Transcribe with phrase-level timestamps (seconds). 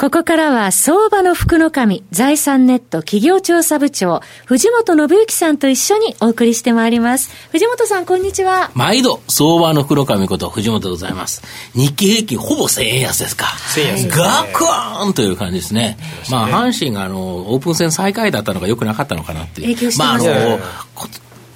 [0.00, 7.30] ここからは相場の福の神、財産ネット企業調査部長、藤本信之さんと一緒にお送りしてまいります。
[7.52, 8.70] 藤本さん、こんにちは。
[8.74, 11.42] 毎度、相場の福の神こと藤本でございます。
[11.74, 13.44] 日経平均ほぼ1000円安ですか。
[13.44, 14.08] 1000円安、ね。
[14.08, 15.98] ガクーンという感じですね。
[16.30, 19.74] まあ、阪神があの、オープン戦最下位だったのが良くなかったのかなっていう。
[19.74, 20.32] 影響してますね。
[20.32, 20.60] まあ、あの、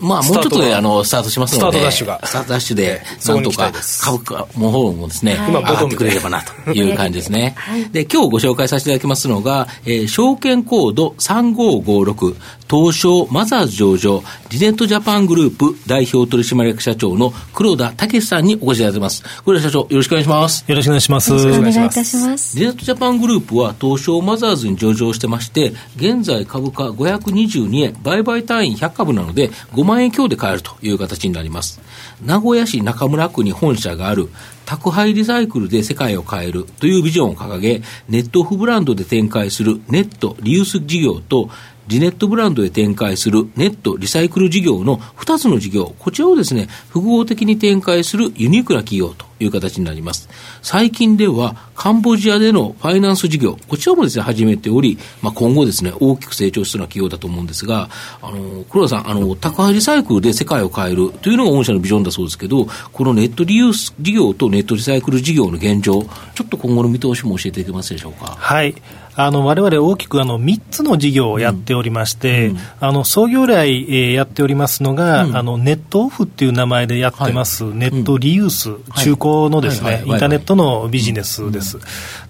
[0.04, 2.20] まあ、もうちょっとであのスタートしますので、スタートダッシュが。
[2.24, 3.72] スタートダッシュで、なんとか
[4.02, 7.56] 株価の方もですね、今、上がってくれればなという感じですね。
[7.92, 12.36] で、今日ご紹介させていただきますのが、えー、証券コード3556、
[12.70, 19.22] 東証マザーズ上場、リネットジャパングループ代表取締役社長の黒田武さんにお越しいただいています。
[19.44, 20.64] 黒田社長、よろしくお願いします。
[20.66, 21.30] よろしくお願いします。
[21.30, 22.58] よろしくお願いいたします。
[22.58, 31.80] リネットジャパングループは東証マザーズに上場してまして、現在株価522円、売買単位100株なので、5万円強で買えるという形になります。
[32.24, 34.28] 名古屋市中村区に本社がある
[34.64, 41.50] 宅配リサイクルで世界を変えるというビジョンを掲げ、ネットオフブランドで展開するネットリユース事業と
[41.86, 50.28] リネットブランドで展開するネットリサイクル事業の2つの事業、こちらをですね、複合的に展開するユニークな企業という形になります。
[50.62, 57.88] 最近では、カンボジアでのファイナンス事業、こちらもですね、始めており、まあ、今後ですね、大きく成長しそうな企業だと思うんですが、
[58.22, 66.02] あの、黒田さん、あの、宅配リサイクルで世界を変えるというのが御社のビジョンだそうですけど、このネットリユース事業とネットリサイクル事業の現状、
[66.34, 68.36] ちょっと今後の見通しも教えていけますでしょうか？
[68.38, 68.74] はい。
[69.16, 81.78] あの我々大きくあの3つの事業をやっておりまして、うん、あの創業来、えー、やっておりますのが、うん、あのネットオフっていう名前でやってます、はい、ネットリユース、うん、中古のですね、インターネットのビジネスです。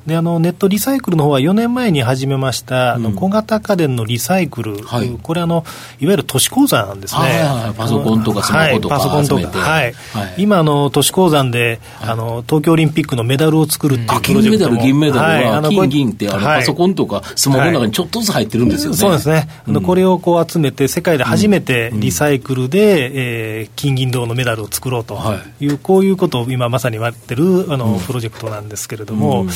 [0.06, 5.64] であのネットリサイクルの方は4年前に始めました、あの小型家電のリサイクル、はい、これあの、
[5.98, 9.94] いわゆる都市鉱山ですね、はいはい、パソコンとかスマホとか、はい、パソコンとか、はい、
[10.36, 18.96] 今の、都市鉱山で、あの、東京オリンピックのメダルを作るっていうプロジェクトも、金メダル、銀メダルは、金、銀ってあの、パソコンとかスマホの中にちょっとずつ入ってるんですよね。
[18.98, 25.18] そうですね、うん、これをこう集めて、世界で初めてリサイクルで、えー、金銀銅のメダルを作ろうと
[25.60, 25.66] い。
[25.66, 29.46] う、こういうことを今まさにやってるあの、プロジェクトなんですけれども、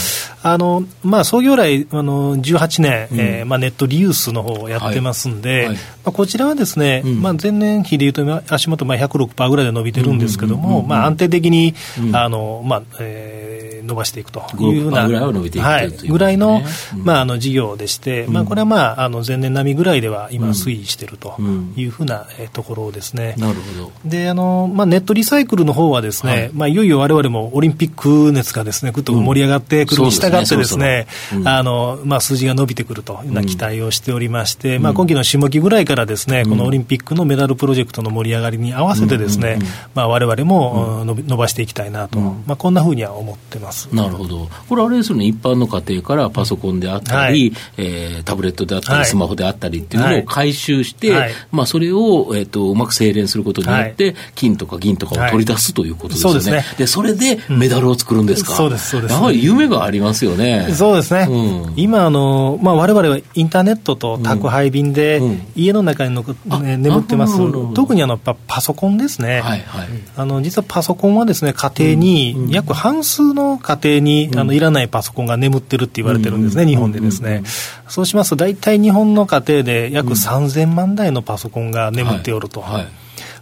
[0.43, 11.75] あのまあまあ、創業来あの18年、うん、えー、まあ、ネットリユースの方をやってますんで、はいはい、まあ、こちらはですね、うん、まあ、前年比でいうと足元まあ106%ぐらいで伸びてるんですけども、まあ、安定的に、
[12.13, 16.63] あのまあえー、伸ばしていくというようなぐらいは伸びていくはい、ぐらいの,、
[16.97, 21.37] まあ、あの事業でして、まあ、これは、まあ、あの前年並みぐらいでは今推移していると
[21.77, 23.35] いうふうな、えところですね。
[23.39, 23.93] なるほど。
[24.05, 26.51] であの、まあ、ネットリサイクルの方はですね、はい。
[26.53, 31.07] まあ、いよいよわれわれもオリンピック熱がですねぐっと盛り上がってくるに従ってですね、
[31.45, 39.59] あのまあ、数字が伸びてくるというような期待をしておりまして、うん、まあ、今期の下期ぐらいからですね、このオリンピックのメダルプロジェクトの盛り上がりに合わせてですね、
[39.95, 43.89] われわれも伸ばしていきたいなと、まあ、こんなふうには思ってます。
[43.93, 56.39] なるほど、これ、あれですよね、一般の家庭からパソコンであったり、はい、えー、タブレットであったり、スマホであったりっていうのを回収して、はい、まあ、それを、えーと、うまく精錬することによって、金とか銀とかを取り出すということですよね。
[56.39, 59.15] はい、で、ね、それでメダルを作るんですか、そうです、そうです。
[59.15, 60.69] やはり夢がありますよね。
[60.73, 61.27] そうですね。
[61.29, 65.21] うん、今あの、まあ、われわれはインターネットと宅配便で、
[65.57, 67.37] 家の中にの、ね、眠ってます、
[67.75, 77.43] 特にあのパパソコンですね、はいはい、あの実はパソコンはですね家庭に、約半数の家庭に、あのいらないパソコンが眠ってるって言われてるんですね、日本でですね。
[77.89, 82.61] そうしますと、大体日本の家庭で約3000万台のパソコンが眠っておると。
[82.61, 82.87] はい。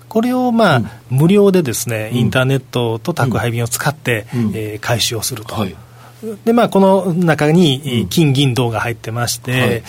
[0.08, 5.54] これをまあ、無料でですね、インターネットと宅配便を使って、え回収をすると。
[6.44, 9.82] でまあ、この中に金、銀、銅が入ってまして、はい、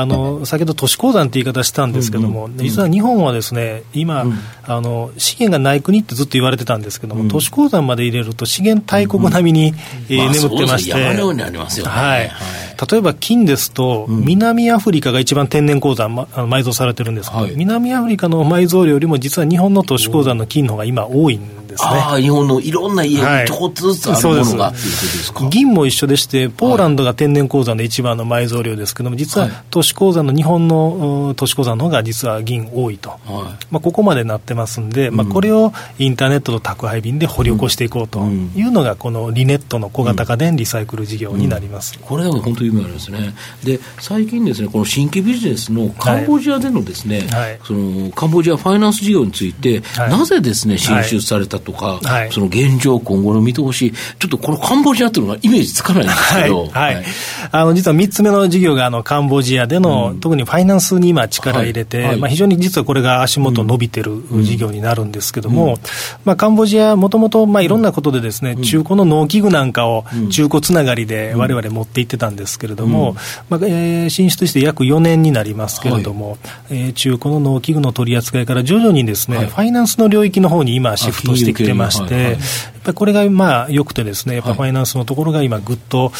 [0.00, 9.74] あの先ほど都市鉱山って言い方したんですけども、うんうん、実は日本はですね今、うん、あの、資源がない国ってずっと言われてたんですけども、うん、都市鉱山まで入れると、資源大国並みに、
[10.08, 12.30] え眠ってまして、はい、
[12.90, 21.78] 例えば金ですと、南アフリカが一番天然鉱山、ま、埋蔵されてるんですけど、はい、南アフリカの埋蔵量よりも、実は日本の都市鉱山の金の方が今、多いんですね。
[21.80, 25.48] ああ、日本のいろんな家にちょこっとずつあるものが、ってい。
[25.50, 33.10] 銀も一緒でして、ポーランドが天然鉱山で一番の埋蔵量ですけども、実は都市鉱山の、日本の都市鉱山の方が実は銀多いと。
[33.10, 33.20] はい、
[33.70, 41.98] まあ、ここまでなってますんで、まあ、これをインターネットと宅配便で掘り起こしていこうというのが、このリネットの小型家電リサイクル事業になります。
[42.00, 43.34] これは本当に夢あるんですね。
[43.64, 57.04] で、最近ですね、この新規ビジネスのカンボジアでのですね、はい、そのカンボジアファイナンス事業について、なぜですね、進出されたととか、はい、その現状、今後の見通し、ちょっとこのカンボジアというのはイメージつかないんですけど、はい、はい、
[57.52, 65.76] あの実は3つ目の事業があのカンボジアでの、うん、特にファイナンスに今、力入れて、はい、まあ、非常に実はこれが足元伸びてる事業になるんですけども、うん、
[66.24, 73.14] まあ、カンボジア、もともといろんなことでですね、中古の農機具なんかを中古つながりでわれわれ持っていってたんですけれども、
[73.50, 76.38] まあえー、進出して約4年になりますけれども、はい、
[76.70, 82.38] えー、中古の農機具の取り扱いから徐々にですね、ファイナンスの領域の方に今、シフトしてきてまして、
[82.88, 86.10] ぱりこれがまあ良くてですね、やっぱファイナンスのところが今、ぐっと、は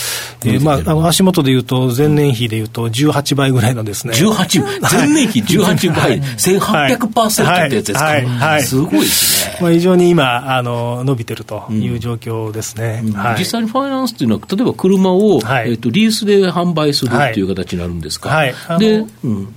[0.45, 4.15] い、えー、まあ、あの足元でいうと、前年比でいうと、18倍ぐらいのですね。
[4.15, 8.27] 18、前年比18倍、1800%ってやつですか、はい。
[8.27, 9.59] はい、すごいですね。
[9.61, 13.13] まあ、非常に今、あの伸びてるという状況ですね、うん。
[13.13, 18.29] はい、実際にファイナンスっていうのは、例えば車を、はい、えーと、リースで販売するっていう形になるんですか？
[18.31, 19.55] はい、で、うん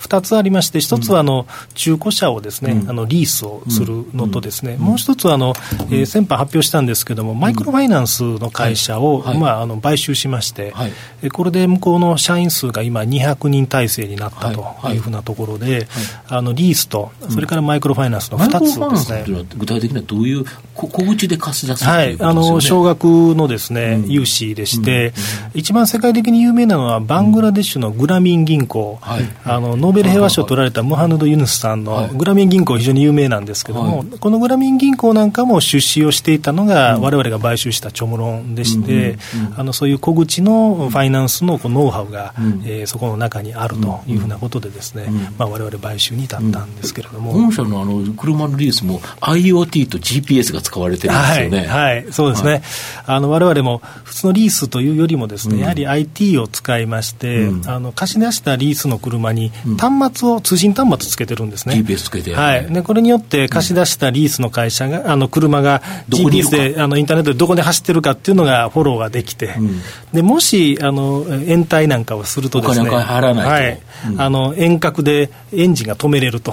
[0.00, 5.52] 2つありまして、1つはあの中古車をですね、あのリースをするのとですね、もう1つはあの、
[5.90, 10.88] えー、先般発表したんですけれども、マイクロファイナンスの会社を、まあ、あの買収しまして、は
[11.22, 15.86] い、これで向こうの社員数が今200人体制になったというふうなところで、
[16.28, 19.46] あのリースと、それからマイクロファイナンスの2つですね。
[19.56, 20.44] 具体的にはどういう
[20.74, 23.04] 小口で貸し出すはい、あの少額
[23.34, 25.12] のですね、融資でして、
[25.54, 39.18] 一番世界的に有名なのはバングラデシュのグラミン銀行、あのノーベル平和賞を取られたムハヌド・ユヌスさんのグラミン銀行、非常に有名なんですけども、はい、このグラミン銀行なんかも出資をしていたのが、われわれが買収したチョムロンでして、
[39.56, 45.08] あのそういう小口のファイナンスのノウハウが、うえー、そこの中にあるというふうなことで、ですね
[45.38, 47.32] われわれ買収に至ったんですけれども。
[47.32, 51.66] 本社のあの車のリースも IoT と GPS が使われてるんですよね。
[51.66, 52.62] はい、はい、そうですね。
[53.06, 61.76] われわれも普通のリースというよりもですね、やはり IT を使いまして、あの貸し出したリースの車に端末を通信端末つけてるんですね。
[61.76, 62.34] GPS つけて。
[62.34, 62.66] はい。
[62.66, 65.80] で、これによって貸し出したリースの会社が、あの、車が
[66.10, 69.80] GPS で、あの、インターネットでどこで走ってるかっていうのがフォローができて、うん、
[70.12, 72.90] で、もし、あの、延滞なんかをするとですね。
[72.90, 73.80] はい。
[74.12, 76.52] うん、あの、遠隔でエンジンが止めれると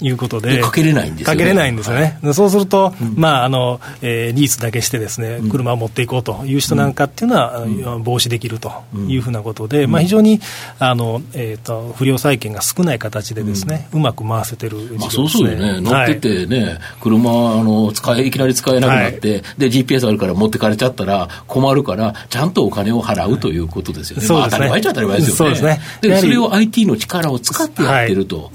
[0.00, 1.36] いうことで、はい、かけれないんですよね。
[1.36, 2.18] かけれないんですよね。
[2.22, 7.64] はい、そうすると、うん、まあ、あの、えー、リースだけしてですね、車を持っていこうという人なんかっていうのは、
[8.04, 8.72] 防止できると
[9.08, 10.40] いうふうなことで、まあ、非常に、
[10.78, 25.36] あの、えっ、ー、と、不良債権が少ない形でですね、うまく回せてるね、まあ、そうそうよね、乗っててね、はい、車あの使え、いきなり使えなくなって、はい、で、GPS あるから持ってかれちゃったら困るから、ちゃんとお金を払うということですよね、はい、まあ、当たり前っちゃ当たり前ですよね。
[25.36, 25.80] そうですね。
[26.00, 28.50] でそれを IT の力を使ってやってると、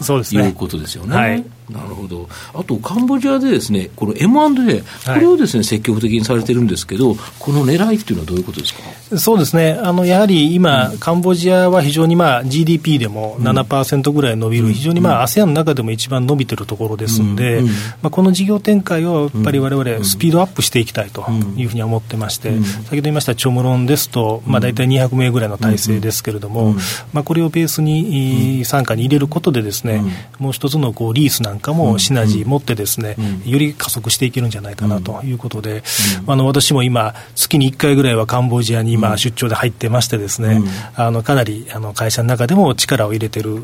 [0.47, 0.49] い。
[0.49, 1.45] うことですよね。
[1.69, 9.17] なるほど、あとカンボジアでですねこの M&A、これをですね、積極的にされてるんですけど、この狙いっていうのはどういうことですか？
[9.17, 17.71] そうですね、あのやはり今、うん、カンボジアは非常に、まあ、GDP でも7%ぐらい伸びる、うん、非常に、まあ、ASEAN の中でも一番伸びてるところですんで、うん、ま
[18.03, 26.75] あ、この事業展開をやっぱりわれわれ、スピードアップしていきたいというふうに思ってまして、先ほど言いましたチョムロンですと、まあ、大体200名ぐらいの体制ですけれども、
[27.13, 30.01] まあ、これをベースに傘下に入れることで、ですね、
[30.37, 33.15] もう一つのこうリースなんかもシナジー持ってですね、
[33.45, 35.83] より加速していけるんじゃないかなということで、
[36.27, 40.61] あの私も今、月に1回ぐらいはカンボジアに今、出張で入ってましてですね、
[40.95, 43.59] あのかなりあの会社の中でも力を入れてる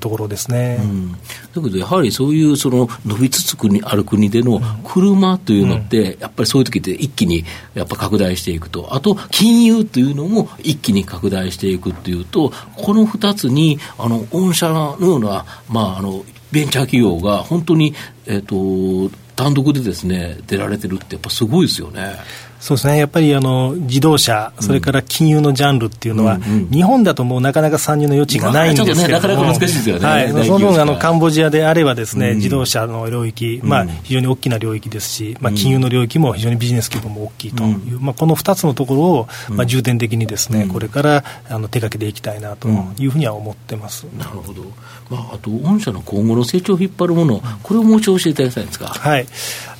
[0.00, 0.80] ところですね。
[1.54, 7.44] だけどやはりそういうその伸びつつ国ある国での車というのって、やっぱりそういう時って一気に
[7.74, 17.94] やっぱ拡大していくと、あと金融というのも一気に拡大していくっていうと、この2つにあの御社のような、まあ、あのベンチャー企業が本当に、
[18.26, 22.16] えーと、単独でですね出られてるって、やっぱすごいですよね。
[22.62, 37.64] そうですね、やっぱりあの自動車、それから金融のジャンルっていうのは、うんうん、日本だともうなかなか参入の余地がないんですけども、ね、なかなか難しいですよね、はい、その分あの、カンボジアであればですね、うん、自動車の領域、まあ、非常に大きな領域ですし、まあ、金融の領域も非常にビジネス規模も大きいと。
[37.64, 44.04] いう、まあ、この2つのところを、まあ、重点的にですね、これからあの手掛けていきたいなというふうには思ってます。
[44.16, 44.62] なるほど、
[45.10, 48.86] まあ、あと、御社の今後の成長を引っ張るもの、これをもう一度教えていただきたいんですか。
[48.86, 49.26] はい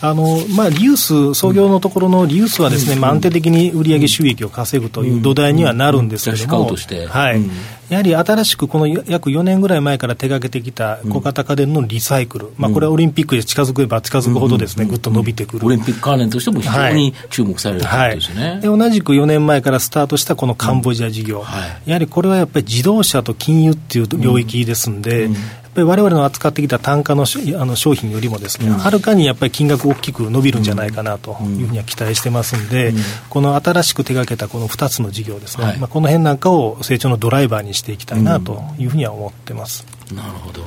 [0.05, 7.51] あのまあ、リユース、創業のところのリユースはですね、まあ、安定的に売上収益を稼ぐという土台にはなるんですけれども、はい、
[7.89, 15.67] やはり新しくこの約4年ぐらい前から手がけてきた小型家電のリサイクル、まあ、これはオリンピックで近づけば近づくほどですね、ぐっと伸びてくる。
[15.67, 21.45] オリンピック関連としても非常に注目されるというですね、はい、で同じく4年前からスタートしたこのカンボジア事業、
[21.87, 25.29] やはりこれはやっぱり自動車と金融っていう領域ですんで、
[25.75, 32.93] ぱりわれわれの扱ってきた単価のあの商品よりもですね、はるかにやっぱり金額大きく伸びるんじゃないかなというふうには期待してますんで、
[33.31, 39.87] この新しく手がけたこの2つの事業ですね、はい、まあ、この辺なんかを成長のドライバーにしていきたいなというふうには思ってます。
[40.15, 40.63] なるほど。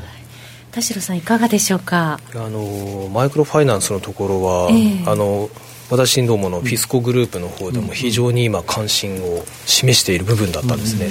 [0.72, 2.20] 田代さんいかがでしょうか？
[2.34, 5.50] あのマイクロファイナンスのところは、えー、あの
[5.90, 11.10] 私どものフィスコグループの方でも非常に今関心を示している部分だったんですね、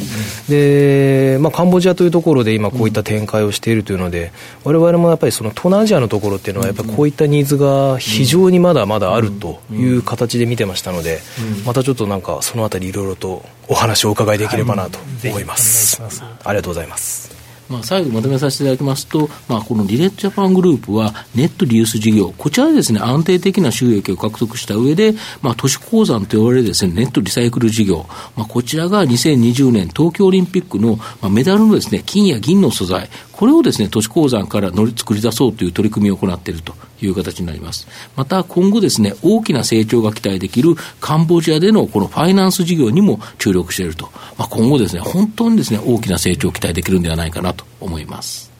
[0.49, 4.33] で、まあ、カンボジアというところで今こういった展開をしているというので
[4.65, 11.21] 我々もやっぱりその東南アジアのところっていうのはやっぱりこういったニーズが非常にまだまだあるという形で見てましたので
[11.65, 15.45] またちょっとなんかそのあたりいろいろとお話をお伺いできればなと思い。
[15.45, 16.11] ます、はい、
[16.45, 17.34] ありがとうございます
[17.69, 28.07] まあ、最後まとめさせていただきますと、まあ、このリレッジャパングループは、ネットリユース事業、こちらでですね、安定的な収益を獲得した上で、まあ、都市鉱山と言われるですね、ネットリサイクル事業、
[28.37, 37.89] まあ、こちらが2020年東京オリンピックの、まあ、メダルのですね、金や銀の素材、これをですね、都市鉱山から乗り作り出そうという取り組みを行っているという形になります。
[38.15, 44.11] また、今後ですね、大きな成長が期待できるカンボジアでのこのファイナンス事業にも注力していると。
[44.39, 48.55] まあ、今後ですね、本当にですね、大きな成長を期待できるんではないかなと思います。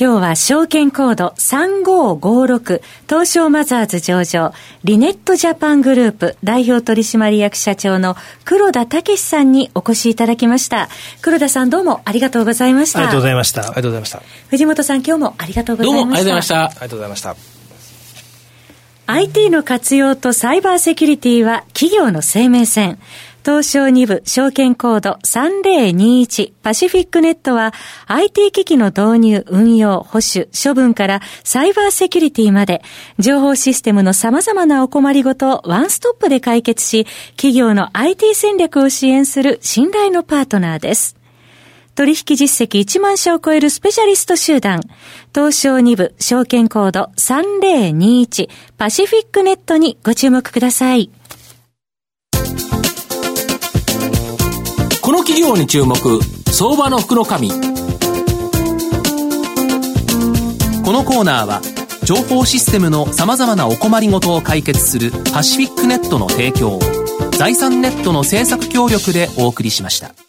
[0.00, 4.52] 今日は証券コード3556東証マザーズ上場
[4.84, 8.14] リネットジャパングループ代表取締役社長の
[8.44, 10.88] 黒田武さんにお越しいただきました。
[11.20, 13.00] 黒田さんどうもありがとうございました。
[13.00, 13.62] ありがとうございました。
[13.62, 14.22] ありがとうございました。
[14.50, 15.98] 藤本さん今日もありがとうございました。
[15.98, 16.64] どうもありがとうございました。
[16.64, 17.58] ありがとうございました。
[19.10, 22.98] IT の活用とサイバーセキュリティは企業の生命線。
[23.44, 27.72] 東証2部証券コード3021パシフィックネットは
[28.06, 32.82] IT 機器の導入、運用、保守、処分からサイバーセキュリティまで
[33.18, 41.18] 情報システムの様々なお困りごとをワンストップで解決し企業の IT 戦略を支援する信頼のパートナーです。
[41.98, 44.82] 取引実績1万社を超えるスペシャリスト集団、
[45.34, 51.10] 東証2部証券コード3021パシフィックネットにご注目ください。
[55.08, 55.96] この企業に注目
[56.52, 57.56] 相場の福の神こ
[60.92, 61.62] のコーナーは
[62.04, 66.80] 情報システムのさまざまなお困りごとを解決するパシフィックネットの提供を
[67.38, 70.27] 財産ネットの政策協力でお送りしました。